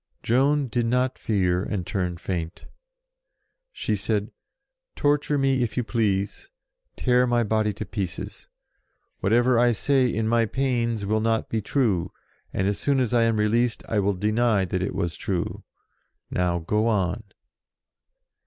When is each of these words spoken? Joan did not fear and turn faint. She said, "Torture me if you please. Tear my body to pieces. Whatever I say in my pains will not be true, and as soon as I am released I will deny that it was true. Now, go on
Joan 0.23 0.67
did 0.67 0.87
not 0.87 1.19
fear 1.19 1.61
and 1.61 1.85
turn 1.85 2.17
faint. 2.17 2.65
She 3.71 3.95
said, 3.95 4.31
"Torture 4.95 5.37
me 5.37 5.61
if 5.61 5.77
you 5.77 5.83
please. 5.83 6.49
Tear 6.95 7.27
my 7.27 7.43
body 7.43 7.71
to 7.73 7.85
pieces. 7.85 8.47
Whatever 9.19 9.59
I 9.59 9.73
say 9.73 10.07
in 10.07 10.27
my 10.27 10.47
pains 10.47 11.05
will 11.05 11.21
not 11.21 11.49
be 11.49 11.61
true, 11.61 12.11
and 12.51 12.67
as 12.67 12.79
soon 12.79 12.99
as 12.99 13.13
I 13.13 13.25
am 13.25 13.37
released 13.37 13.83
I 13.87 13.99
will 13.99 14.15
deny 14.15 14.65
that 14.65 14.81
it 14.81 14.95
was 14.95 15.15
true. 15.15 15.63
Now, 16.31 16.57
go 16.57 16.87
on 16.87 17.21